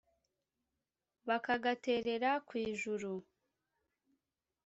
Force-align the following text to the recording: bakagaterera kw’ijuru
bakagaterera 1.27 2.31
kw’ijuru 2.47 3.13